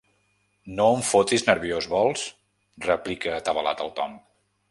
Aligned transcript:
No 0.77 0.87
em 0.93 1.03
fotis 1.09 1.45
nerviós, 1.49 1.89
vols? 1.91 2.25
–replica 2.87 3.35
atabalat 3.39 3.87
el 3.87 3.93
Tom–. 4.01 4.19